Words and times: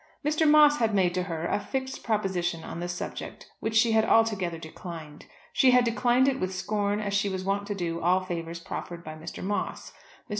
Mr. 0.25 0.49
Moss 0.49 0.79
had 0.79 0.95
made 0.95 1.13
to 1.13 1.21
her 1.21 1.45
a 1.45 1.59
fixed 1.59 2.03
proposition 2.03 2.63
on 2.63 2.79
the 2.79 2.87
subject 2.89 3.51
which 3.59 3.75
she 3.75 3.91
had 3.91 4.03
altogether 4.03 4.57
declined. 4.57 5.27
She 5.53 5.69
had 5.69 5.83
declined 5.83 6.27
it 6.27 6.39
with 6.39 6.55
scorn 6.55 6.99
as 6.99 7.13
she 7.13 7.29
was 7.29 7.43
wont 7.45 7.67
to 7.67 7.75
do 7.75 8.01
all 8.01 8.21
favours 8.21 8.57
proffered 8.59 9.03
by 9.03 9.13
Mr. 9.13 9.43
Moss. 9.43 9.93
Mr. 10.27 10.29